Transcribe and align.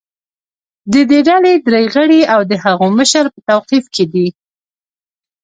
د 0.91 0.93
دې 1.09 1.19
ډلې 1.27 1.53
درې 1.67 1.85
غړي 1.93 2.21
او 2.33 2.41
د 2.49 2.51
هغو 2.63 2.87
مشر 2.97 3.23
په 3.33 3.39
توقیف 3.49 3.85
کې 3.95 4.05
دي 4.13 4.27